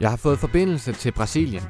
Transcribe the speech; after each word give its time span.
Jeg 0.00 0.10
har 0.10 0.16
fået 0.16 0.38
forbindelse 0.38 0.92
til 0.92 1.12
Brasilien. 1.12 1.62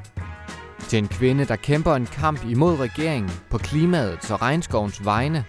Til 0.79 0.99
en 0.99 1.07
kvinde, 1.07 1.45
der 1.45 1.55
kæmper 1.55 1.95
en 1.95 2.05
kamp 2.05 2.45
imod 2.45 2.79
regeringen 2.79 3.31
på 3.49 3.57
klimaets 3.57 4.31
og 4.31 4.41
regnskovens 4.41 5.05
vegne. 5.05 5.45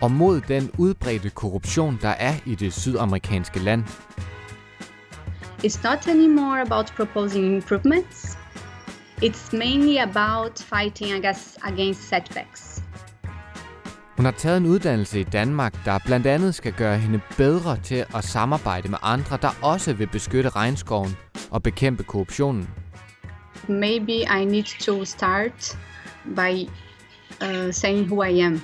Og 0.00 0.10
mod 0.10 0.40
den 0.40 0.70
udbredte 0.78 1.30
korruption, 1.30 1.98
der 2.02 2.08
er 2.08 2.34
i 2.46 2.54
det 2.54 2.72
sydamerikanske 2.72 3.60
land. 3.60 3.84
It's 5.64 5.82
not 5.84 6.08
anymore 6.08 6.60
about 6.60 6.92
proposing 6.96 7.54
improvements. 7.54 8.38
It's 9.22 9.56
mainly 9.56 9.98
about 9.98 10.58
fighting 10.58 11.12
against, 11.12 11.58
against 11.62 12.02
setbacks. 12.08 12.61
Hun 14.22 14.26
har 14.26 14.32
taget 14.32 14.56
en 14.56 14.66
uddannelse 14.66 15.20
i 15.20 15.22
Danmark, 15.22 15.84
der 15.84 15.98
blandt 16.06 16.26
andet 16.26 16.54
skal 16.54 16.72
gøre 16.72 16.98
hende 16.98 17.20
bedre 17.36 17.76
til 17.76 18.04
at 18.14 18.24
samarbejde 18.24 18.88
med 18.88 18.98
andre, 19.02 19.38
der 19.42 19.50
også 19.62 19.92
vil 19.92 20.06
beskytte 20.06 20.50
regnskoven 20.50 21.16
og 21.50 21.62
bekæmpe 21.62 22.02
korruptionen. 22.02 22.70
Maybe 23.68 24.12
I 24.12 24.44
need 24.44 24.64
to 24.80 25.04
start 25.04 25.78
by 26.24 26.68
uh, 27.44 27.72
saying 27.72 28.06
who 28.06 28.22
I 28.22 28.40
am. 28.40 28.62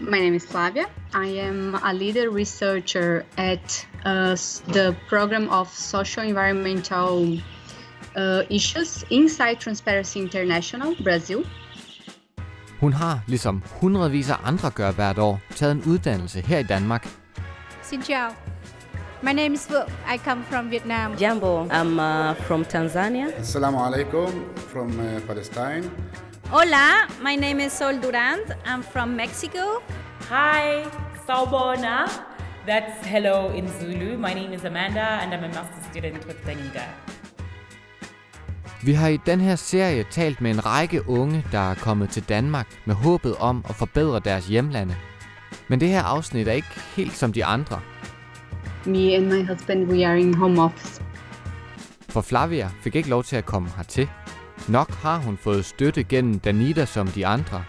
My 0.00 0.18
name 0.18 0.34
is 0.34 0.46
Flavia. 0.46 0.84
I 1.14 1.38
am 1.38 1.74
a 1.74 1.92
leader 1.92 2.30
researcher 2.30 3.22
at 3.36 3.88
uh, 4.06 4.36
the 4.72 4.96
program 5.08 5.48
of 5.48 5.68
social 5.68 6.28
environmental 6.28 7.42
uh, 8.16 8.42
issues 8.50 9.04
inside 9.10 9.56
Transparency 9.60 10.16
International, 10.18 10.94
Brazil. 11.04 11.44
Hun 12.82 12.92
har, 12.92 13.20
ligesom 13.26 13.62
hundredvis 13.80 14.30
af 14.30 14.36
andre 14.44 14.70
gør 14.70 14.90
hvert 14.92 15.18
år, 15.18 15.40
taget 15.56 15.72
en 15.72 15.82
uddannelse 15.86 16.40
her 16.40 16.58
i 16.58 16.62
Danmark. 16.62 17.08
Xin 17.82 18.02
chào. 18.02 18.30
My 19.22 19.32
name 19.32 19.54
is 19.54 19.66
Phượng. 19.66 19.88
I 20.14 20.18
come 20.18 20.42
from 20.50 20.70
Vietnam. 20.70 21.16
Jambo, 21.20 21.64
I'm 21.64 21.98
uh, 21.98 22.46
from 22.46 22.64
Tanzania. 22.64 23.26
Assalamu 23.38 23.78
alaikum 23.86 24.30
from 24.72 24.88
uh, 25.00 25.26
Palestine. 25.26 25.90
Hola, 26.46 26.86
my 27.22 27.36
name 27.36 27.60
is 27.66 27.72
Sol 27.72 27.94
Durand. 28.02 28.46
I'm 28.66 28.82
from 28.92 29.16
Mexico. 29.16 29.82
Hi, 30.28 30.84
Sawubona. 31.26 32.08
That's 32.66 33.06
hello 33.06 33.52
in 33.58 33.68
Zulu. 33.78 34.18
My 34.18 34.34
name 34.34 34.52
is 34.52 34.64
Amanda 34.64 35.06
and 35.22 35.34
I'm 35.34 35.44
a 35.44 35.48
master's 35.48 35.86
student 35.90 36.26
with 36.26 36.38
Danida. 36.46 36.86
Vi 38.84 38.92
har 38.92 39.08
i 39.08 39.16
den 39.16 39.40
her 39.40 39.56
serie 39.56 40.04
talt 40.10 40.40
med 40.40 40.50
en 40.50 40.66
række 40.66 41.08
unge, 41.08 41.44
der 41.52 41.58
er 41.58 41.74
kommet 41.74 42.10
til 42.10 42.22
Danmark 42.28 42.66
med 42.84 42.94
håbet 42.94 43.36
om 43.36 43.64
at 43.68 43.74
forbedre 43.74 44.20
deres 44.20 44.46
hjemlande. 44.46 44.96
Men 45.68 45.80
det 45.80 45.88
her 45.88 46.02
afsnit 46.02 46.48
er 46.48 46.52
ikke 46.52 46.80
helt 46.96 47.16
som 47.16 47.32
de 47.32 47.44
andre. 47.44 47.80
Me 48.86 49.14
and 49.14 49.26
my 49.26 49.46
husband, 49.46 49.92
we 49.92 50.06
are 50.06 50.20
in 50.20 50.34
home 50.34 50.62
office. 50.62 51.02
For 52.08 52.20
Flavia 52.20 52.70
fik 52.80 52.94
ikke 52.94 53.08
lov 53.08 53.24
til 53.24 53.36
at 53.36 53.46
komme 53.46 53.68
hertil. 53.76 54.08
Nok 54.68 54.90
har 54.90 55.18
hun 55.18 55.36
fået 55.36 55.64
støtte 55.64 56.04
gennem 56.04 56.38
Danida 56.38 56.84
som 56.84 57.06
de 57.06 57.26
andre. 57.26 57.64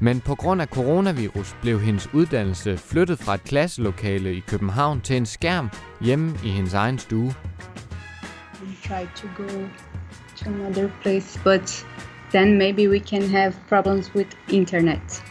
Men 0.00 0.20
på 0.20 0.34
grund 0.34 0.62
af 0.62 0.66
coronavirus 0.66 1.56
blev 1.62 1.80
hendes 1.80 2.14
uddannelse 2.14 2.78
flyttet 2.78 3.18
fra 3.18 3.34
et 3.34 3.44
klasselokale 3.44 4.34
i 4.34 4.40
København 4.40 5.00
til 5.00 5.16
en 5.16 5.26
skærm 5.26 5.70
hjemme 6.00 6.34
i 6.44 6.48
hendes 6.48 6.74
egen 6.74 6.98
stue. 6.98 7.34
We 8.62 8.74
try 8.88 9.06
to 9.16 9.28
go 9.36 9.48
to 10.38 10.50
another 10.50 10.90
place, 11.02 11.40
but 11.44 11.86
then 12.32 12.58
maybe 12.58 12.88
we 12.88 12.98
can 12.98 13.22
have 13.22 13.52
problems 13.68 14.14
with 14.14 14.28
internet. 14.48 15.24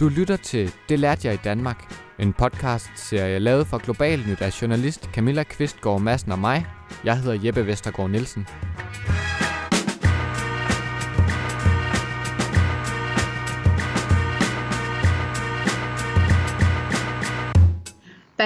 Du 0.00 0.08
lytter 0.08 0.36
til 0.36 0.72
Det 0.88 0.98
lærte 0.98 1.28
jeg 1.28 1.34
i 1.34 1.40
Danmark, 1.44 1.94
en 2.18 2.32
podcast-serie 2.32 3.38
lavet 3.38 3.66
for 3.66 3.78
Global 3.78 4.18
Nyt 4.28 4.42
af 4.42 4.62
journalist 4.62 5.08
Camilla 5.12 5.42
Kvistgaard 5.42 6.00
Madsen 6.00 6.32
og 6.32 6.38
mig. 6.38 6.66
Jeg 7.04 7.18
hedder 7.18 7.38
Jeppe 7.44 7.66
Vestergaard 7.66 8.10
Nielsen. 8.10 8.46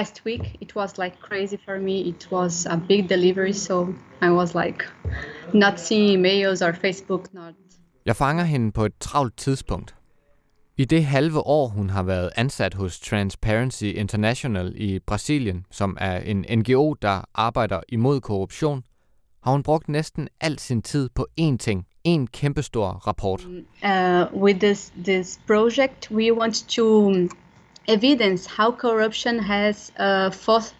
Past 0.01 0.25
week, 0.25 0.57
it 0.61 0.75
was 0.75 0.97
like 0.97 1.19
crazy 1.19 1.57
for 1.65 1.79
me. 1.79 2.01
It 2.09 2.27
was 2.31 2.65
a 2.65 2.77
big 2.87 3.07
delivery, 3.09 3.53
so 3.53 3.93
I 4.21 4.29
was 4.31 4.55
like 4.55 4.83
not 5.53 5.79
seeing 5.79 6.17
emails 6.17 6.61
or 6.67 6.73
Facebook, 6.73 7.33
not 7.33 7.53
Jeg 8.05 8.15
fanger 8.15 8.43
hende 8.43 8.71
på 8.71 8.85
et 8.85 8.93
travlt 8.99 9.37
tidspunkt. 9.37 9.95
I 10.77 10.85
det 10.85 11.05
halve 11.05 11.39
år, 11.39 11.67
hun 11.67 11.89
har 11.89 12.03
været 12.03 12.29
ansat 12.35 12.73
hos 12.73 12.99
Transparency 12.99 13.83
International 13.83 14.73
i 14.75 14.99
Brasilien, 14.99 15.65
som 15.71 15.97
er 15.99 16.17
en 16.17 16.45
NGO, 16.59 16.93
der 16.93 17.21
arbejder 17.33 17.79
imod 17.89 18.21
korruption, 18.21 18.83
har 19.43 19.51
hun 19.51 19.63
brugt 19.63 19.89
næsten 19.89 20.27
al 20.39 20.59
sin 20.59 20.81
tid 20.81 21.09
på 21.15 21.27
én 21.41 21.57
ting, 21.57 21.85
en 22.03 22.27
kæmpestor 22.27 22.87
rapport. 23.07 23.45
uh, 23.45 24.41
with 24.41 24.59
this 24.59 24.93
this 25.03 25.39
project, 25.47 26.11
we 26.11 26.33
want 26.33 26.69
to 26.69 27.05
um, 27.05 27.29
evidence 27.87 28.45
how 28.57 28.71
corruption 28.71 29.39
has 29.39 29.91
uh, 29.99 30.29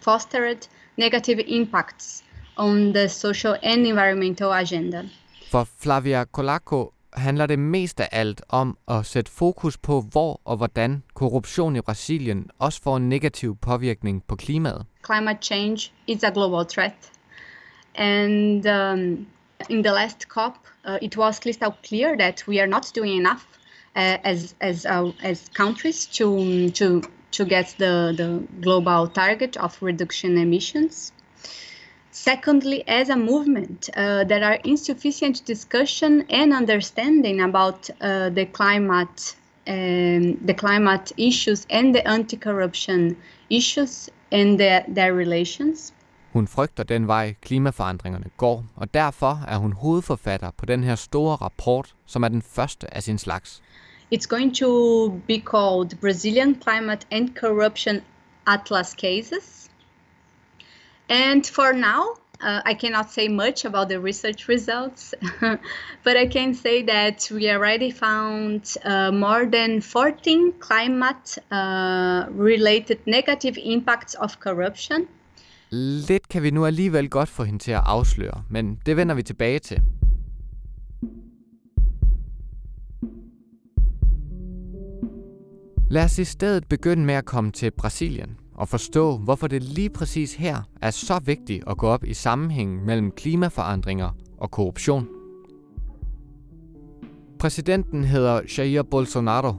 fostered 0.02 0.68
negative 0.98 1.40
impacts 1.48 2.24
on 2.58 2.94
the 2.94 3.10
social 3.10 3.58
and 3.64 3.88
environmental 3.88 4.52
agenda. 4.52 5.10
For 5.52 5.64
Flavia 5.64 6.26
Colaco 6.26 6.94
handler 7.14 7.46
det 7.46 7.60
mest 7.60 8.00
af 8.00 8.10
alt 8.12 8.42
om 8.50 8.78
at 8.88 9.06
sætte 9.06 9.32
fokus 9.32 9.78
på, 9.78 10.02
hvor 10.12 10.42
og 10.46 10.58
hvordan 10.58 11.04
korruption 11.14 11.76
i 11.76 11.82
Brasilien 11.82 12.50
også 12.60 12.82
får 12.82 12.98
en 12.98 13.10
negativ 13.10 13.58
påvirkning 13.58 14.24
på 14.28 14.36
klimaet. 14.36 14.86
Climate 15.06 15.40
change 15.42 15.92
is 16.08 16.24
a 16.24 16.30
global 16.30 16.66
threat, 16.66 17.12
and 17.96 18.66
um, 18.66 19.28
in 19.70 19.84
the 19.84 19.92
last 19.92 20.22
COP, 20.22 20.54
uh, 20.88 20.98
it 21.02 21.18
was 21.18 21.40
crystal 21.40 21.74
clear 21.88 22.18
that 22.18 22.48
we 22.48 22.60
are 22.62 22.68
not 22.68 22.92
doing 22.96 23.16
enough 23.26 23.51
as 23.96 24.56
as 24.62 24.85
uh, 24.85 25.12
as 25.24 25.50
countries 25.53 26.06
to 26.06 26.69
to 26.72 27.02
to 27.31 27.46
get 27.46 27.75
the 27.78 28.13
the 28.16 28.44
global 28.62 29.07
target 29.07 29.57
of 29.57 29.78
reduction 29.81 30.38
emissions. 30.38 31.12
Secondly, 32.12 32.84
as 32.88 33.09
a 33.09 33.16
movement, 33.16 33.90
uh, 33.96 34.25
there 34.25 34.44
are 34.44 34.59
insufficient 34.66 35.46
discussion 35.46 36.24
and 36.29 36.53
understanding 36.53 37.41
about 37.41 37.90
uh, 37.90 38.29
the 38.29 38.46
climate, 38.46 39.35
um, 39.68 40.38
the 40.46 40.53
climate 40.53 41.13
issues 41.18 41.66
and 41.69 41.96
the 41.96 42.06
anti-corruption 42.06 43.16
issues 43.50 44.09
and 44.31 44.59
their, 44.59 44.84
their 44.96 45.13
relations. 45.13 45.94
Hun 46.34 46.47
frygter 46.47 46.84
den 46.84 47.08
vej, 47.08 47.34
klimaforandringerne 47.41 48.29
går, 48.38 48.66
og 48.75 48.94
derfor 48.94 49.44
er 49.47 49.58
hun 49.58 49.73
hovedforfatter 49.73 50.52
på 50.58 50.66
den 50.66 50.84
her 50.84 50.96
store 50.96 51.35
rapport, 51.35 51.96
som 52.06 52.23
er 52.23 52.28
den 52.28 52.41
første 52.41 52.94
af 52.94 53.03
sin 53.03 53.18
slags. 53.18 53.62
It's 54.12 54.26
going 54.26 54.52
to 54.54 55.22
be 55.26 55.40
called 55.40 56.00
Brazilian 56.02 56.56
Climate 56.56 57.06
and 57.12 57.34
Corruption 57.34 58.04
Atlas 58.46 58.94
Cases. 58.94 59.70
And 61.08 61.48
for 61.48 61.72
now, 61.74 62.16
uh, 62.42 62.62
I 62.66 62.74
cannot 62.74 63.12
say 63.12 63.28
much 63.30 63.66
about 63.66 63.88
the 63.88 64.00
research 64.00 64.48
results, 64.48 65.14
but 66.04 66.18
I 66.18 66.28
can 66.28 66.54
say 66.54 66.84
that 66.84 67.30
we 67.32 67.50
already 67.50 67.92
found 67.92 68.76
uh, 68.84 69.12
more 69.12 69.46
than 69.46 69.82
14 69.82 70.54
climate 70.60 71.38
uh, 71.52 72.26
related 72.32 73.00
negative 73.06 73.58
impacts 73.58 74.16
of 74.16 74.40
corruption. 74.40 75.08
Lidt 76.08 76.30
kan 76.30 76.44
vi 76.44 76.52
nu 76.52 76.66
alligevel 76.66 77.10
godt 77.10 77.30
få 77.30 77.44
hende 77.44 77.60
til 77.60 77.72
at 77.72 77.82
afsløre, 77.86 78.44
men 78.50 78.80
det 78.86 78.98
vender 78.98 79.16
vi 79.16 79.24
tilbage 79.24 79.60
til. 79.60 79.82
Lad 85.91 86.03
os 86.03 86.19
i 86.19 86.24
stedet 86.24 86.68
begynde 86.68 87.05
med 87.05 87.14
at 87.14 87.26
komme 87.26 87.52
til 87.52 87.72
Brasilien 87.72 88.38
og 88.55 88.70
forstå, 88.70 89.17
hvorfor 89.17 89.47
det 89.47 89.64
lige 89.64 89.90
præcis 89.90 90.35
her 90.35 90.61
er 90.82 90.91
så 90.91 91.20
vigtigt 91.26 91.64
at 91.67 91.78
gå 91.78 91.88
op 91.88 92.03
i 92.03 92.14
sammenhængen 92.14 92.85
mellem 92.85 93.11
klimaforandringer 93.11 94.09
og 94.38 94.52
korruption. 94.52 95.08
Præsidenten 97.40 98.03
hedder 98.03 98.41
Jair 98.58 98.84
Bolsonaro, 98.84 99.53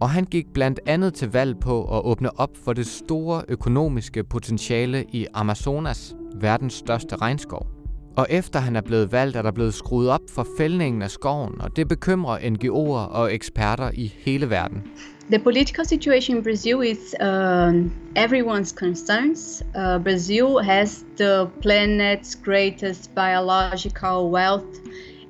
og 0.00 0.10
han 0.10 0.24
gik 0.24 0.46
blandt 0.54 0.80
andet 0.86 1.14
til 1.14 1.32
valg 1.32 1.60
på 1.60 1.98
at 1.98 2.04
åbne 2.04 2.40
op 2.40 2.56
for 2.64 2.72
det 2.72 2.86
store 2.86 3.42
økonomiske 3.48 4.24
potentiale 4.24 5.04
i 5.12 5.26
Amazonas, 5.34 6.16
verdens 6.40 6.72
største 6.74 7.16
regnskov. 7.16 7.73
Og 8.16 8.26
efter 8.30 8.60
han 8.60 8.76
er 8.76 8.80
blevet 8.80 9.12
valgt, 9.12 9.36
er 9.36 9.42
der 9.42 9.50
blevet 9.50 9.74
skruet 9.74 10.08
op 10.08 10.20
for 10.30 10.46
fældningen 10.58 11.02
af 11.02 11.10
skoven, 11.10 11.60
og 11.60 11.76
det 11.76 11.88
bekymrer 11.88 12.38
NGO'er 12.38 13.12
og 13.14 13.34
eksperter 13.34 13.90
i 13.94 14.14
hele 14.18 14.50
verden. 14.50 14.82
The 15.30 15.38
political 15.38 15.86
situation 15.86 16.36
in 16.36 16.42
Brazil 16.42 16.82
is 16.82 17.14
um, 17.20 17.92
everyone's 18.18 18.74
concerns. 18.74 19.62
Uh, 19.74 20.02
Brazil 20.02 20.58
has 20.62 21.04
the 21.16 21.46
planet's 21.62 22.44
greatest 22.44 23.14
biological 23.14 24.30
wealth 24.32 24.80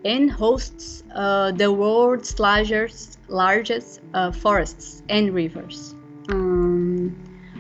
and 0.04 0.30
hosts 0.30 1.04
uh, 1.16 1.52
the 1.58 1.70
world's 1.70 2.38
largest, 2.38 3.18
largest 3.28 4.00
uh, 4.14 4.32
forests 4.32 5.02
and 5.08 5.34
rivers. 5.34 5.94
Um, 6.32 6.74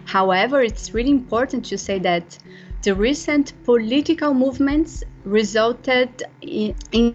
However, 0.04 0.62
it's 0.62 0.94
really 0.94 1.10
important 1.10 1.64
to 1.66 1.78
say 1.78 1.98
that 2.00 2.38
the 2.82 2.94
recent 2.94 3.52
political 3.64 4.34
movements 4.34 5.02
resulted 5.26 6.08
in, 6.42 6.74
in 6.92 7.14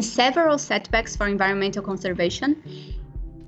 several 0.00 0.58
setbacks 0.58 1.16
for 1.16 1.24
environmental 1.24 1.82
conservation. 1.82 2.54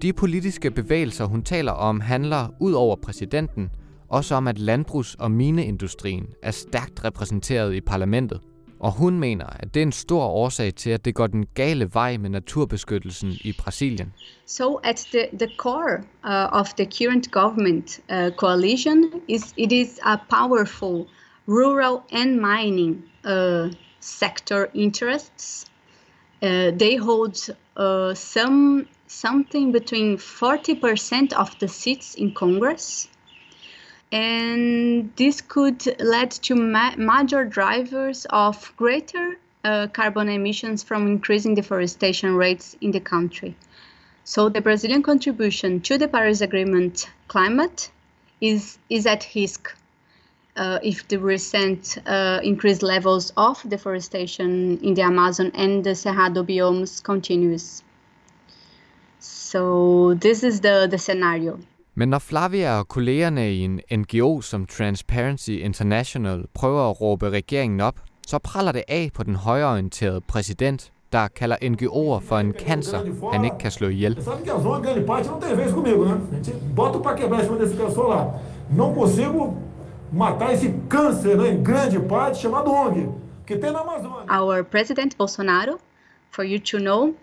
De 0.02 0.12
politiske 0.12 0.70
bevægelser, 0.70 1.24
hun 1.24 1.42
taler 1.42 1.72
om, 1.72 2.00
handler 2.00 2.48
ud 2.60 2.72
over 2.72 2.96
præsidenten 2.96 3.70
også 4.08 4.34
om, 4.34 4.48
at 4.48 4.58
landbrugs- 4.58 5.16
og 5.18 5.30
mineindustrien 5.30 6.26
er 6.42 6.50
stærkt 6.50 7.04
repræsenteret 7.04 7.74
i 7.74 7.80
parlamentet. 7.80 8.40
Og 8.80 8.92
hun 8.92 9.18
mener, 9.18 9.46
at 9.46 9.74
det 9.74 9.80
er 9.80 9.86
en 9.86 9.92
stor 9.92 10.24
årsag 10.24 10.74
til, 10.74 10.90
at 10.90 11.04
det 11.04 11.14
går 11.14 11.26
den 11.26 11.46
gale 11.54 11.90
vej 11.92 12.16
med 12.16 12.30
naturbeskyttelsen 12.30 13.32
i 13.40 13.52
Brasilien. 13.58 14.12
So 14.46 14.74
at 14.74 15.06
the, 15.12 15.38
the 15.38 15.48
core 15.58 15.98
uh, 16.24 16.58
of 16.60 16.66
the 16.68 16.86
current 16.98 17.30
government 17.30 18.00
uh, 18.12 18.30
coalition 18.36 19.04
is 19.28 19.54
it 19.56 19.72
is 19.72 20.00
a 20.04 20.16
powerful 20.16 21.06
rural 21.48 21.98
and 22.12 22.30
mining 22.30 23.04
uh, 23.24 23.72
sector 24.06 24.70
interests. 24.74 25.66
Uh, 26.42 26.70
they 26.70 26.96
hold 26.96 27.36
uh, 27.76 28.14
some 28.14 28.86
something 29.08 29.72
between 29.72 30.16
40% 30.16 31.32
of 31.32 31.58
the 31.60 31.68
seats 31.68 32.14
in 32.14 32.34
Congress 32.34 33.08
and 34.12 35.10
this 35.16 35.40
could 35.40 35.84
lead 36.00 36.30
to 36.30 36.54
ma- 36.54 36.94
major 36.96 37.44
drivers 37.44 38.26
of 38.30 38.72
greater 38.76 39.38
uh, 39.64 39.88
carbon 39.92 40.28
emissions 40.28 40.82
from 40.82 41.06
increasing 41.06 41.54
deforestation 41.54 42.34
rates 42.34 42.76
in 42.80 42.92
the 42.92 43.00
country. 43.00 43.56
So 44.24 44.48
the 44.48 44.60
Brazilian 44.60 45.02
contribution 45.02 45.80
to 45.82 45.98
the 45.98 46.08
Paris 46.08 46.40
Agreement 46.40 47.10
climate 47.28 47.90
is 48.40 48.78
is 48.88 49.06
at 49.06 49.26
risk 49.34 49.74
uh, 50.56 50.78
if 50.82 51.08
the 51.08 51.18
recent 51.18 51.98
uh, 52.06 52.40
increased 52.42 52.82
levels 52.82 53.32
of 53.36 53.56
deforestation 53.70 54.78
in 54.82 54.94
the 54.94 55.02
Amazon 55.02 55.50
and 55.54 55.84
the 55.84 55.94
Cerrado 55.94 56.42
biomes 56.42 57.02
continues. 57.02 57.82
So 59.20 60.14
this 60.14 60.42
is 60.42 60.60
the, 60.60 60.88
the 60.90 60.98
scenario. 60.98 61.58
Men 61.94 62.08
når 62.08 62.18
Flavia 62.18 62.78
og 62.78 62.88
kollegerne 62.88 63.54
i 63.54 63.60
en 63.60 63.80
NGO 63.92 64.40
som 64.40 64.66
Transparency 64.66 65.50
International 65.50 66.44
prøver 66.54 66.90
at 66.90 67.00
råbe 67.00 67.30
regeringen 67.30 67.80
op, 67.80 68.00
så 68.26 68.38
praller 68.38 68.72
det 68.72 68.82
af 68.88 69.10
på 69.14 69.22
den 69.22 69.34
højreorienterede 69.34 70.20
præsident, 70.20 70.92
der 71.12 71.28
kalder 71.28 71.56
NGO'er 71.56 72.28
for 72.28 72.38
en 72.38 72.52
cancer, 72.52 73.30
han 73.32 73.44
ikke 73.44 73.58
kan 73.58 73.70
slå 73.70 73.88
ihjel. 73.88 74.22
Sabe 74.22 74.44
que 74.44 74.52
a 74.52 74.62
zona, 74.62 74.80
grande 74.84 75.06
parte, 75.06 75.28
não 75.28 75.40
tem 75.40 75.56
vez 75.56 75.72
comigo, 75.72 76.04
né? 76.04 76.14
A 76.32 76.34
gente 76.34 76.52
bota 76.76 76.98
pra 76.98 77.14
quebrar 77.14 77.40
em 77.40 77.44
cima 77.44 77.58
desse 77.58 77.76
pessoal 77.76 78.08
lá. 78.08 78.34
Não 78.70 78.94
consigo 78.94 79.56
matar 80.12 80.52
esse 80.52 80.72
câncer, 80.88 81.36
né, 81.36 81.50
em 81.50 81.62
grande 81.62 81.98
parte, 82.00 82.38
chamado 82.38 82.70
ONG, 82.70 83.12
que 83.46 83.56
tem 83.56 83.72
na 83.72 83.80
Amazônia. 83.80 84.26
Our 84.28 84.64
president 84.64 85.16
Bolsonaro, 85.16 85.78
for 86.30 86.44
you 86.44 86.58
to 86.60 86.78
know, 86.78 87.14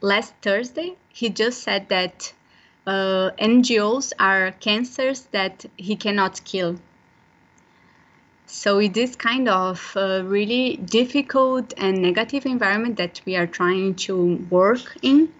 last 0.00 0.34
Thursday 0.40 0.96
he 1.12 1.28
just 1.28 1.62
said 1.62 1.88
that 1.88 2.32
uh, 2.86 3.30
NGOs 3.38 4.12
are 4.18 4.52
cancers 4.60 5.28
that 5.32 5.64
he 5.76 5.96
cannot 5.96 6.42
kill. 6.44 6.76
So 8.46 8.80
it 8.80 8.96
is 8.96 9.16
kind 9.16 9.48
of 9.48 9.96
a 9.96 10.22
really 10.22 10.76
difficult 10.76 11.72
and 11.76 12.02
negative 12.02 12.44
environment 12.44 12.96
that 12.96 13.20
we 13.24 13.36
are 13.36 13.46
trying 13.46 13.94
to 14.06 14.44
work 14.50 14.96
in. 15.00 15.32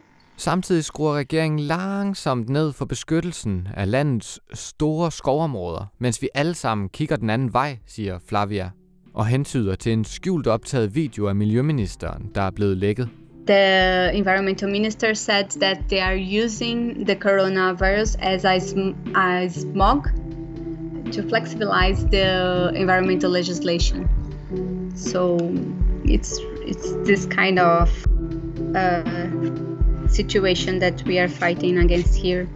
Samtidig 0.42 0.84
skruer 0.84 1.14
regeringen 1.16 1.60
langsomt 1.60 2.48
ned 2.48 2.72
for 2.72 2.84
beskyttelsen 2.84 3.68
af 3.76 3.90
landets 3.90 4.40
store 4.54 5.10
skovområder, 5.10 5.92
mens 5.98 6.22
vi 6.22 6.28
alle 6.34 6.54
sammen 6.54 6.88
kigger 6.88 7.16
den 7.16 7.30
anden 7.30 7.52
vej, 7.52 7.78
siger 7.86 8.18
Flavia, 8.28 8.70
og 9.14 9.26
hentyder 9.26 9.74
til 9.74 9.92
en 9.92 10.04
skjult 10.04 10.46
optaget 10.46 10.94
video 10.94 11.28
af 11.28 11.34
miljøministeren, 11.34 12.30
der 12.34 12.42
er 12.42 12.50
blevet 12.50 12.76
lækket. 12.76 13.08
The 13.46 14.12
environmental 14.12 14.70
minister 14.70 15.14
said 15.14 15.44
that 15.44 15.78
they 15.88 15.98
are 15.98 16.44
using 16.44 17.06
the 17.06 17.14
coronavirus 17.14 18.16
as 18.18 18.44
a, 18.44 18.58
sm- 18.58 19.16
a 19.16 19.48
smog 19.48 20.04
to 21.12 21.22
flexibilize 21.22 22.06
the 22.12 22.26
environmental 22.80 23.30
legislation. 23.30 24.08
So 24.96 25.36
it's 26.04 26.40
it's 26.66 26.96
this 27.04 27.26
kind 27.26 27.58
of 27.58 28.06
uh, 28.76 29.71
situation 30.14 30.80
that 30.80 31.04
we 31.06 31.18
are 31.18 31.28
fighting 31.28 31.78
against 31.78 32.22
here. 32.22 32.46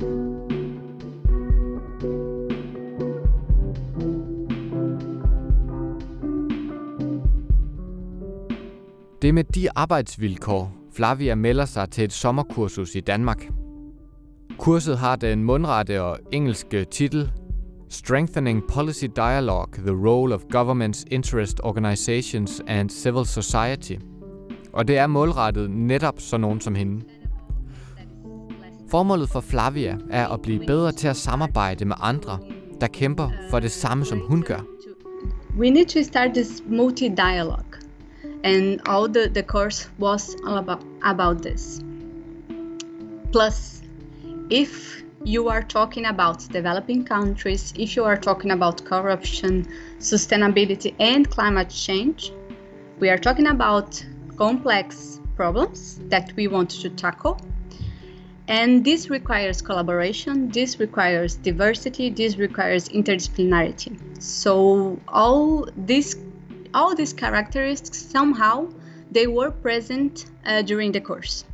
Det 9.22 9.28
er 9.28 9.32
med 9.32 9.44
de 9.44 9.68
arbejdsvilkår, 9.76 10.72
Flavia 10.92 11.34
melder 11.34 11.64
sig 11.64 11.90
til 11.90 12.04
et 12.04 12.12
sommerkursus 12.12 12.94
i 12.94 13.00
Danmark. 13.00 13.48
Kurset 14.58 14.98
har 14.98 15.16
den 15.16 15.44
mundrette 15.44 16.02
og 16.02 16.18
engelske 16.32 16.84
titel 16.84 17.30
Strengthening 17.88 18.62
Policy 18.68 19.04
Dialogue, 19.16 19.72
the 19.78 20.08
Role 20.08 20.34
of 20.34 20.42
Governments, 20.50 21.04
Interest 21.10 21.60
Organizations 21.62 22.62
and 22.66 22.90
Civil 22.90 23.26
Society. 23.26 23.92
Og 24.72 24.88
det 24.88 24.98
er 24.98 25.06
målrettet 25.06 25.70
netop 25.70 26.14
sådan 26.20 26.40
nogen 26.40 26.60
som 26.60 26.74
hende. 26.74 27.02
Formålet 28.88 29.28
for 29.28 29.40
Flavia 29.40 29.98
er 30.10 30.28
at 30.28 30.42
blive 30.42 30.66
bedre 30.66 30.92
til 30.92 31.08
at 31.08 31.16
samarbejde 31.16 31.84
med 31.84 31.96
andre, 32.00 32.38
der 32.80 32.86
kæmper 32.86 33.30
for 33.50 33.60
det 33.60 33.72
samme 33.72 34.04
som 34.04 34.20
hun 34.28 34.42
gør. 34.42 34.60
We 35.58 35.70
need 35.70 35.86
to 35.86 36.02
start 36.02 36.30
this 36.34 36.62
multi-dialogue, 36.66 37.78
and 38.44 38.80
all 38.88 39.14
the, 39.14 39.28
the 39.34 39.42
course 39.42 39.90
was 39.98 40.36
all 40.46 40.58
about, 40.58 40.86
about 41.02 41.42
this. 41.42 41.80
Plus, 43.32 43.82
if 44.50 45.02
you 45.26 45.48
are 45.48 45.62
talking 45.62 46.06
about 46.06 46.36
developing 46.52 47.06
countries, 47.06 47.74
if 47.78 47.96
you 47.96 48.04
are 48.04 48.16
talking 48.16 48.52
about 48.52 48.84
corruption, 48.84 49.66
sustainability, 50.00 50.94
and 51.00 51.28
climate 51.30 51.70
change, 51.70 52.32
we 53.00 53.08
are 53.10 53.18
talking 53.18 53.46
about 53.46 54.06
complex 54.36 55.20
problems 55.36 56.00
that 56.10 56.32
we 56.36 56.48
want 56.48 56.70
to 56.82 56.88
tackle. 56.90 57.36
And 58.48 58.84
this 58.84 59.10
requires 59.10 59.60
collaboration, 59.60 60.50
this 60.50 60.78
requires 60.80 61.36
diversity, 61.36 62.10
this 62.10 62.38
requires 62.38 62.88
interdisciplinarity. 62.88 63.98
So 64.20 64.98
all 65.08 65.68
these 65.86 66.16
all 66.74 66.94
these 66.94 67.12
characteristics 67.12 67.98
somehow 68.12 68.68
they 69.10 69.26
were 69.26 69.50
present 69.50 70.26
uh, 70.44 70.62
during 70.62 70.92
the 70.92 71.00
course. 71.00 71.46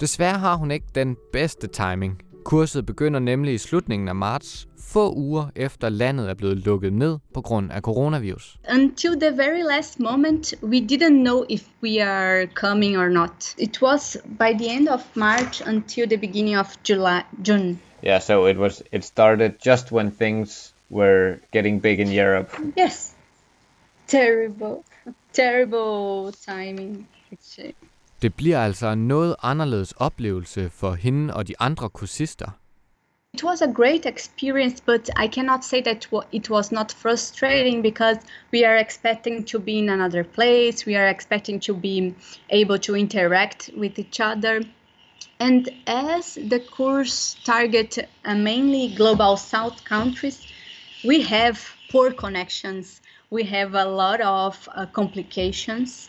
Desværre 0.00 0.38
har 0.38 0.56
hun 0.56 0.70
ikke 0.70 0.86
den 0.94 1.16
bedste 1.32 1.66
timing. 1.66 2.22
Kurset 2.46 2.86
begynder 2.86 3.20
nemlig 3.20 3.54
i 3.54 3.58
slutningen 3.58 4.08
af 4.08 4.14
marts, 4.14 4.68
få 4.78 5.12
uger 5.14 5.46
efter 5.56 5.88
landet 5.88 6.30
er 6.30 6.34
blevet 6.34 6.56
lukket 6.56 6.92
ned 6.92 7.18
på 7.34 7.40
grund 7.40 7.72
af 7.72 7.80
coronavirus. 7.80 8.58
Until 8.74 9.20
the 9.20 9.36
very 9.36 9.62
last 9.62 10.00
moment, 10.00 10.54
we 10.62 10.78
didn't 10.78 11.22
know 11.22 11.44
if 11.50 11.62
we 11.82 12.02
are 12.04 12.46
coming 12.46 12.98
or 12.98 13.08
not. 13.08 13.54
It 13.58 13.82
was 13.82 14.16
by 14.38 14.52
the 14.58 14.70
end 14.76 14.88
of 14.88 15.00
March 15.14 15.62
until 15.66 16.08
the 16.08 16.18
beginning 16.18 16.58
of 16.58 16.66
July, 16.88 17.20
June. 17.46 17.78
Yeah, 18.04 18.20
so 18.20 18.46
it 18.46 18.56
was 18.56 18.82
it 18.92 19.04
started 19.04 19.52
just 19.66 19.92
when 19.92 20.10
things 20.10 20.72
were 20.90 21.38
getting 21.52 21.82
big 21.82 22.00
in 22.00 22.12
Europe. 22.12 22.50
Yes, 22.76 23.14
terrible, 24.06 24.84
terrible 25.32 26.32
timing. 26.46 27.06
Actually. 27.32 27.74
Det 28.22 28.34
bliver 28.34 28.64
altså 28.64 28.86
en 28.86 29.08
noget 29.08 29.36
anderledes 29.42 29.92
oplevelse 29.92 30.70
for 30.70 30.94
hende 30.94 31.34
og 31.34 31.48
de 31.48 31.54
andre 31.58 31.88
kursister. 31.88 32.46
It 33.34 33.44
was 33.44 33.60
a 33.60 33.72
great 33.72 34.06
experience, 34.06 34.82
but 34.86 35.10
I 35.24 35.28
cannot 35.28 35.64
say 35.64 35.82
that 35.82 36.08
it 36.32 36.50
was 36.50 36.72
not 36.72 36.92
frustrating 36.92 37.82
because 37.82 38.18
we 38.52 38.64
are 38.64 38.80
expecting 38.80 39.46
to 39.46 39.58
be 39.58 39.72
in 39.72 39.88
another 39.90 40.22
place. 40.22 40.86
We 40.86 40.96
are 40.96 41.10
expecting 41.10 41.60
to 41.62 41.74
be 41.74 42.14
able 42.48 42.78
to 42.78 42.94
interact 42.94 43.70
with 43.76 43.98
each 43.98 44.20
other. 44.20 44.62
And 45.38 45.68
as 45.86 46.34
the 46.34 46.60
course 46.60 47.36
target 47.44 47.98
uh, 48.24 48.34
mainly 48.34 48.94
global 48.96 49.36
south 49.36 49.84
countries, 49.84 50.40
we 51.04 51.20
have 51.22 51.60
poor 51.90 52.12
connections. 52.12 53.02
We 53.28 53.44
have 53.44 53.74
a 53.74 53.84
lot 53.84 54.20
of 54.22 54.68
uh, 54.74 54.86
complications. 54.86 56.08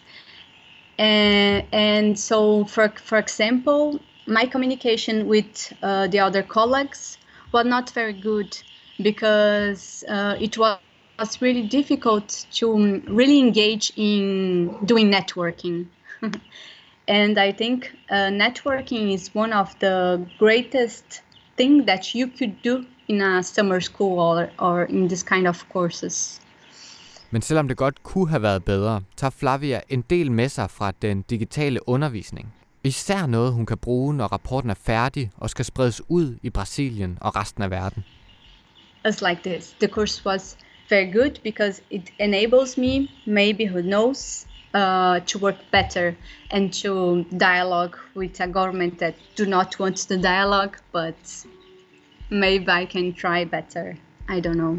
And, 0.97 1.46
and 1.71 2.17
so, 2.17 2.65
for, 2.65 2.89
for 2.89 3.17
example, 3.17 3.99
my 4.25 4.45
communication 4.45 5.27
with 5.27 5.73
uh, 5.81 6.07
the 6.07 6.19
other 6.19 6.43
colleagues 6.43 7.17
was 7.51 7.65
not 7.65 7.89
very 7.91 8.13
good 8.13 8.57
because 9.01 10.03
uh, 10.07 10.35
it 10.39 10.57
was, 10.57 10.77
was 11.19 11.41
really 11.41 11.63
difficult 11.63 12.45
to 12.51 12.73
um, 12.73 13.01
really 13.07 13.39
engage 13.39 13.91
in 13.95 14.77
doing 14.85 15.09
networking. 15.09 15.87
and 17.07 17.37
I 17.37 17.51
think 17.51 17.95
uh, 18.09 18.29
networking 18.29 19.13
is 19.13 19.33
one 19.33 19.53
of 19.53 19.77
the 19.79 20.25
greatest 20.37 21.21
thing 21.55 21.85
that 21.85 22.13
you 22.13 22.27
could 22.27 22.61
do 22.61 22.85
in 23.07 23.21
a 23.21 23.41
summer 23.41 23.79
school 23.79 24.19
or, 24.19 24.51
or 24.59 24.83
in 24.83 25.07
this 25.07 25.23
kind 25.23 25.47
of 25.47 25.67
courses. 25.69 26.39
Men 27.31 27.41
selvom 27.41 27.67
det 27.67 27.77
godt 27.77 28.03
kunne 28.03 28.29
have 28.29 28.41
været 28.41 28.63
bedre, 28.63 29.01
tager 29.17 29.31
Flavia 29.31 29.81
en 29.89 30.01
del 30.01 30.31
med 30.31 30.49
sig 30.49 30.69
fra 30.69 30.91
den 31.01 31.21
digitale 31.21 31.89
undervisning. 31.89 32.53
Især 32.83 33.25
noget, 33.25 33.53
hun 33.53 33.65
kan 33.65 33.77
bruge, 33.77 34.13
når 34.13 34.27
rapporten 34.27 34.69
er 34.69 34.73
færdig 34.85 35.31
og 35.37 35.49
skal 35.49 35.65
spredes 35.65 36.01
ud 36.09 36.37
i 36.43 36.49
Brasilien 36.49 37.17
og 37.21 37.35
resten 37.35 37.63
af 37.63 37.71
verden. 37.71 38.05
It's 39.07 39.29
like 39.29 39.41
this. 39.49 39.75
The 39.79 39.87
course 39.87 40.25
was 40.25 40.57
very 40.89 41.13
good 41.13 41.39
because 41.43 41.81
it 41.89 42.09
enables 42.19 42.77
me, 42.77 43.07
maybe 43.25 43.69
who 43.69 43.81
knows, 43.81 44.47
uh, 44.73 45.25
to 45.25 45.39
work 45.39 45.55
better 45.71 46.13
and 46.51 46.71
to 46.83 47.23
dialogue 47.37 47.95
with 48.15 48.41
a 48.41 48.47
government 48.47 48.99
that 48.99 49.13
do 49.37 49.45
not 49.45 49.79
want 49.79 49.97
the 49.97 50.17
dialogue, 50.17 50.75
but 50.93 51.45
maybe 52.29 52.69
I 52.69 52.85
can 52.85 53.13
try 53.13 53.45
better. 53.45 53.97
I 54.29 54.39
don't 54.41 54.57
know. 54.57 54.77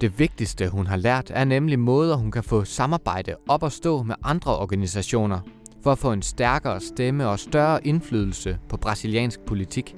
Det 0.00 0.18
vigtigste, 0.18 0.68
hun 0.68 0.86
har 0.86 0.96
lært, 0.96 1.30
er 1.34 1.44
nemlig 1.44 1.78
måder, 1.78 2.16
hun 2.16 2.30
kan 2.30 2.42
få 2.42 2.64
samarbejde 2.64 3.34
op 3.48 3.62
og 3.62 3.72
stå 3.72 4.02
med 4.02 4.14
andre 4.24 4.58
organisationer, 4.58 5.40
for 5.82 5.92
at 5.92 5.98
få 5.98 6.12
en 6.12 6.22
stærkere 6.22 6.80
stemme 6.80 7.28
og 7.28 7.38
større 7.38 7.86
indflydelse 7.86 8.58
på 8.68 8.76
brasiliansk 8.76 9.40
politik. 9.40 9.96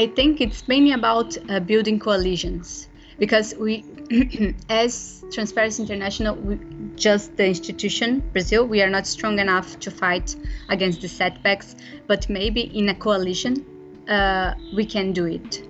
I 0.00 0.10
think 0.16 0.40
it's 0.40 0.64
mainly 0.68 0.92
about 0.92 1.38
uh, 1.50 1.66
building 1.66 2.00
coalitions 2.02 2.90
because 3.18 3.56
we, 3.60 3.84
as 4.68 5.24
Transparency 5.34 5.80
International, 5.80 6.36
we, 6.36 6.58
just 7.04 7.36
the 7.36 7.46
institution, 7.46 8.22
Brazil, 8.32 8.62
we 8.62 8.82
are 8.82 8.90
not 8.90 9.06
strong 9.06 9.40
enough 9.40 9.78
to 9.80 9.90
fight 9.90 10.36
against 10.68 11.00
the 11.00 11.08
setbacks, 11.08 11.76
but 12.06 12.28
maybe 12.28 12.60
in 12.60 12.88
a 12.88 12.94
coalition, 12.94 13.64
uh, 14.08 14.52
we 14.76 14.84
can 14.84 15.12
do 15.12 15.24
it. 15.24 15.62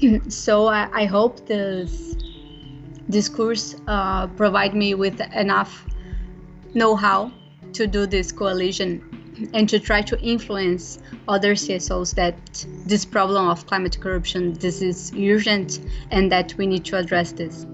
so 0.28 0.66
I, 0.66 0.88
I 0.92 1.04
hope 1.04 1.46
this 1.46 2.16
this 3.08 3.28
course 3.28 3.76
uh, 3.86 4.26
provide 4.28 4.74
me 4.74 4.94
with 4.94 5.20
enough 5.34 5.86
know-how 6.72 7.30
to 7.74 7.86
do 7.86 8.06
this 8.06 8.32
coalition 8.32 9.50
and 9.52 9.68
to 9.68 9.78
try 9.78 10.00
to 10.00 10.18
influence 10.20 10.98
other 11.28 11.54
CSOs 11.54 12.14
that 12.14 12.66
this 12.86 13.04
problem 13.04 13.48
of 13.48 13.66
climate 13.66 13.98
corruption 14.00 14.54
this 14.54 14.80
is 14.80 15.12
urgent 15.16 15.80
and 16.10 16.30
that 16.32 16.54
we 16.56 16.66
need 16.66 16.84
to 16.86 16.96
address 16.96 17.32
this. 17.32 17.66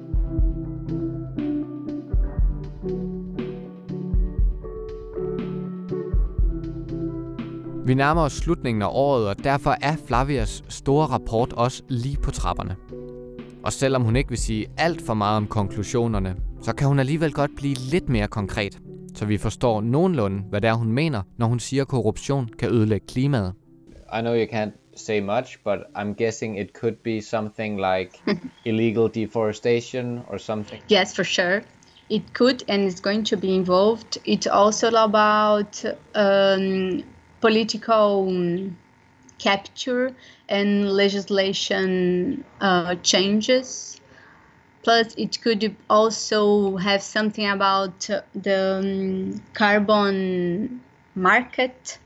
Vi 7.91 7.95
nærmer 7.95 8.23
os 8.23 8.33
slutningen 8.33 8.83
af 8.83 8.89
året, 8.91 9.29
og 9.29 9.45
derfor 9.45 9.77
er 9.83 9.97
Flavias 10.07 10.63
store 10.69 11.07
rapport 11.07 11.53
også 11.53 11.83
lige 11.89 12.17
på 12.17 12.31
trapperne. 12.31 12.77
Og 13.65 13.73
selvom 13.73 14.03
hun 14.03 14.17
ikke 14.17 14.29
vil 14.29 14.39
sige 14.39 14.67
alt 14.79 15.07
for 15.07 15.15
meget 15.15 15.37
om 15.37 15.47
konklusionerne, 15.47 16.37
så 16.63 16.75
kan 16.75 16.89
hun 16.89 16.99
alligevel 16.99 17.33
godt 17.33 17.51
blive 17.57 17.75
lidt 17.75 18.09
mere 18.09 18.29
konkret, 18.29 18.79
så 19.15 19.27
vi 19.27 19.39
forstår 19.39 19.81
nogenlunde, 19.81 20.43
hvad 20.51 20.61
det 20.61 20.69
er, 20.69 20.75
hun 20.75 20.93
mener, 20.93 21.23
når 21.39 21.47
hun 21.47 21.61
siger, 21.61 21.83
at 21.83 21.89
korruption 21.89 22.49
kan 22.59 22.71
ødelægge 22.71 23.07
klimaet. 23.07 23.55
I 24.19 24.21
know 24.21 24.35
you 24.35 24.45
can't 24.45 24.73
say 24.97 25.21
much, 25.21 25.59
but 25.65 25.79
I'm 25.97 26.25
guessing 26.25 26.61
it 26.61 26.69
could 26.81 26.97
be 27.05 27.23
something 27.23 27.77
like 27.77 28.11
illegal 28.71 29.09
deforestation 29.15 30.21
or 30.29 30.39
something. 30.39 30.83
Yes, 30.93 31.17
for 31.17 31.25
sure. 31.25 31.61
It 32.11 32.23
could 32.35 32.63
and 32.69 32.91
it's 32.91 33.03
going 33.03 33.27
to 33.27 33.37
be 33.37 33.49
involved. 33.49 34.19
It's 34.27 34.47
also 34.47 34.89
about 34.89 35.85
um, 36.15 37.03
political 37.41 38.29
um, 38.29 38.77
capture 39.39 40.15
and 40.49 40.89
legislation 40.97 42.45
uh, 42.61 42.95
changes. 43.03 43.97
Plus, 44.83 45.15
it 45.19 45.43
could 45.43 45.77
also 45.89 46.77
have 46.77 47.03
something 47.03 47.47
about 47.47 48.11
the 48.43 48.79
um, 48.79 49.43
carbon 49.55 50.81
market 51.15 51.99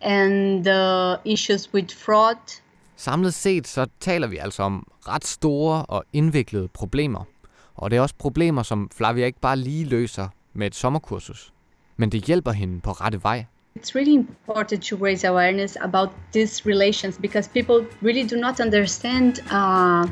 and 0.00 0.64
the 0.64 1.18
issues 1.24 1.72
with 1.74 1.94
fraud. 1.94 2.36
Samlet 2.96 3.34
set 3.34 3.68
så 3.68 3.86
taler 4.00 4.26
vi 4.26 4.36
altså 4.36 4.62
om 4.62 4.86
ret 5.08 5.24
store 5.24 5.84
og 5.84 6.04
indviklede 6.12 6.68
problemer. 6.68 7.24
Og 7.74 7.90
det 7.90 7.96
er 7.96 8.00
også 8.00 8.14
problemer, 8.18 8.62
som 8.62 8.90
Flavia 8.96 9.26
ikke 9.26 9.40
bare 9.40 9.56
lige 9.56 9.84
løser 9.84 10.28
med 10.52 10.66
et 10.66 10.74
sommerkursus. 10.74 11.52
Men 11.96 12.12
det 12.12 12.24
hjælper 12.24 12.52
hende 12.52 12.80
på 12.80 12.92
rette 12.92 13.22
vej. 13.22 13.44
It's 13.76 13.92
really 13.92 14.14
important 14.14 14.84
to 14.84 14.96
raise 14.96 15.24
awareness 15.24 15.76
about 15.80 16.14
these 16.30 16.64
relations 16.64 17.18
because 17.18 17.48
people 17.48 17.84
really 18.02 18.22
do 18.22 18.36
not 18.36 18.60
understand 18.60 19.40
uh, 19.50 20.06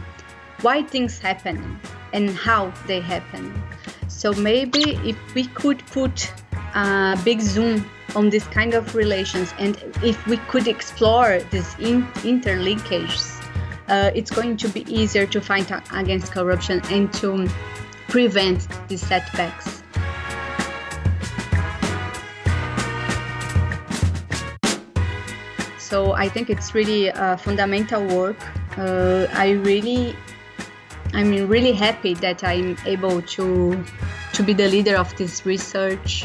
why 0.63 0.83
things 0.83 1.21
happen 1.21 1.79
and 2.13 2.31
how 2.31 2.73
they 2.89 3.01
happen. 3.01 3.63
So 4.09 4.33
maybe 4.33 4.97
if 5.05 5.17
we 5.35 5.45
could 5.45 5.79
put 5.87 6.33
a 6.75 7.17
big 7.25 7.41
zoom 7.41 7.89
on 8.17 8.31
this 8.31 8.45
kind 8.49 8.75
of 8.75 8.97
relations 8.97 9.55
and 9.61 9.77
if 10.03 10.27
we 10.27 10.39
could 10.49 10.67
explore 10.67 11.39
these 11.53 11.79
in- 11.79 12.07
interlinkages, 12.25 13.41
uh, 13.89 14.11
it's 14.13 14.33
going 14.33 14.57
to 14.57 14.69
be 14.69 14.83
easier 14.93 15.25
to 15.27 15.41
fight 15.41 15.71
against 15.93 16.33
corruption 16.33 16.83
and 16.91 17.13
to 17.15 17.49
prevent 18.09 18.67
these 18.89 19.07
setbacks. 19.07 19.82
So 25.93 26.13
I 26.13 26.27
think 26.27 26.49
it's 26.49 26.75
really 26.75 27.13
fundamental 27.37 28.03
work. 28.07 28.41
Uh, 28.79 29.27
I 29.35 29.51
really, 29.51 30.17
I'm 31.13 31.31
really 31.47 31.73
happy 31.73 32.15
that 32.15 32.43
I'm 32.43 32.79
able 32.87 33.21
to 33.21 33.85
to 34.33 34.43
be 34.43 34.55
the 34.55 34.69
leader 34.69 34.97
of 34.97 35.15
this 35.19 35.45
research 35.45 36.25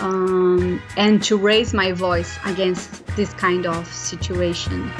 um, 0.00 0.80
and 0.96 1.22
to 1.24 1.36
raise 1.36 1.74
my 1.74 1.92
voice 1.92 2.38
against 2.46 3.04
this 3.08 3.34
kind 3.34 3.66
of 3.66 3.86
situation. 3.86 4.90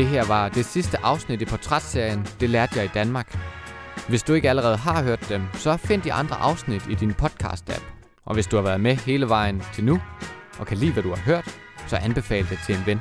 Det 0.00 0.08
her 0.08 0.24
var 0.24 0.48
det 0.48 0.64
sidste 0.64 0.98
afsnit 1.04 1.42
i 1.42 1.44
portrætserien 1.44 2.26
Det 2.40 2.50
lærte 2.50 2.76
jeg 2.76 2.84
i 2.84 2.90
Danmark. 2.94 3.38
Hvis 4.08 4.22
du 4.22 4.34
ikke 4.34 4.48
allerede 4.48 4.76
har 4.76 5.02
hørt 5.02 5.28
dem, 5.28 5.42
så 5.54 5.76
find 5.76 6.02
de 6.02 6.12
andre 6.12 6.36
afsnit 6.36 6.86
i 6.90 6.94
din 6.94 7.14
podcast-app. 7.22 7.82
Og 8.24 8.34
hvis 8.34 8.46
du 8.46 8.56
har 8.56 8.62
været 8.62 8.80
med 8.80 8.96
hele 8.96 9.28
vejen 9.28 9.62
til 9.74 9.84
nu, 9.84 10.00
og 10.58 10.66
kan 10.66 10.76
lide, 10.76 10.92
hvad 10.92 11.02
du 11.02 11.08
har 11.08 11.22
hørt, 11.22 11.58
så 11.86 11.96
anbefal 11.96 12.48
det 12.48 12.58
til 12.66 12.74
en 12.74 12.82
ven. 12.86 13.00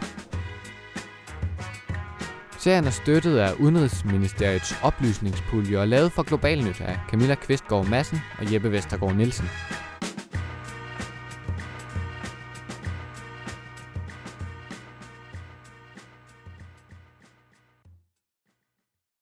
Serien 2.57 2.85
er 2.85 2.89
støttet 2.89 3.37
af 3.37 3.53
Udenrigsministeriets 3.53 4.75
oplysningspulje 4.83 5.79
og 5.79 5.87
lavet 5.87 6.11
for 6.11 6.23
Global 6.23 6.63
Nyt 6.63 6.81
af 6.81 6.99
Camilla 7.09 7.35
Kvistgaard 7.35 7.85
Madsen 7.85 8.19
og 8.39 8.53
Jeppe 8.53 8.71
Vestergaard 8.71 9.15
Nielsen. 9.15 9.49